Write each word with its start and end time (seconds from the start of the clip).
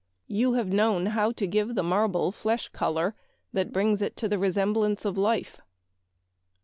You 0.25 0.53
have 0.53 0.69
known 0.73 1.05
how 1.05 1.31
to 1.33 1.45
give 1.45 1.75
the 1.75 1.83
marble 1.83 2.31
flesh 2.31 2.69
color, 2.69 3.13
that 3.53 3.71
brings 3.71 4.01
it 4.01 4.17
to 4.17 4.27
the 4.27 4.39
resemblance 4.39 5.05
of 5.05 5.15
life." 5.15 5.61